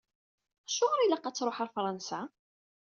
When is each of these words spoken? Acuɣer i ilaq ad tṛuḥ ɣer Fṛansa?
Acuɣer 0.67 0.99
i 1.01 1.03
ilaq 1.05 1.25
ad 1.25 1.35
tṛuḥ 1.35 1.57
ɣer 1.59 1.69
Fṛansa? 1.75 2.21